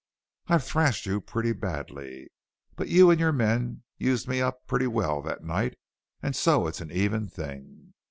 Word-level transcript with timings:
I've 0.47 0.63
thrashed 0.63 1.05
you 1.05 1.21
pretty 1.21 1.51
badly, 1.53 2.29
but 2.75 2.87
you 2.89 3.11
and 3.11 3.19
your 3.19 3.31
men 3.31 3.83
used 3.99 4.27
me 4.27 4.41
up 4.41 4.65
pretty 4.65 4.87
well 4.87 5.21
that 5.21 5.43
night 5.43 5.77
and 6.23 6.35
so 6.35 6.65
it's 6.65 6.81
an 6.81 6.89
even 6.89 7.27
thing. 7.27 7.93